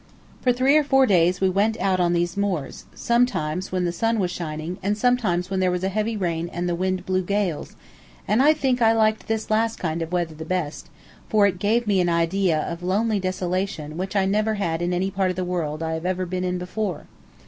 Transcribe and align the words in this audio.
For 0.41 0.51
three 0.51 0.77
or 0.77 0.83
four 0.83 1.05
days 1.05 1.41
we 1.41 1.47
went 1.47 1.79
out 1.79 1.99
on 1.99 2.13
these 2.13 2.35
moors, 2.35 2.85
sometimes 2.95 3.71
when 3.71 3.85
the 3.85 3.91
sun 3.91 4.17
was 4.17 4.31
shining, 4.31 4.79
and 4.81 4.97
sometimes 4.97 5.51
when 5.51 5.59
there 5.59 5.69
was 5.69 5.83
a 5.83 5.89
heavy 5.89 6.17
rain 6.17 6.49
and 6.51 6.67
the 6.67 6.73
wind 6.73 7.05
blew 7.05 7.21
gales, 7.21 7.75
and 8.27 8.41
I 8.41 8.51
think 8.51 8.81
I 8.81 8.93
liked 8.93 9.27
this 9.27 9.51
last 9.51 9.77
kind 9.77 10.01
of 10.01 10.11
weather 10.11 10.33
the 10.33 10.43
best, 10.43 10.89
for 11.29 11.45
it 11.45 11.59
gave 11.59 11.85
me 11.85 12.01
an 12.01 12.09
idea 12.09 12.59
of 12.61 12.81
lonely 12.81 13.19
desolation 13.19 13.95
which 13.95 14.15
I 14.15 14.25
never 14.25 14.55
had 14.55 14.81
in 14.81 14.91
any 14.91 15.11
part 15.11 15.29
of 15.29 15.35
the 15.35 15.45
world 15.45 15.83
I 15.83 15.91
have 15.93 16.05
ever 16.07 16.25
been 16.25 16.43
in 16.43 16.57
before. 16.57 17.05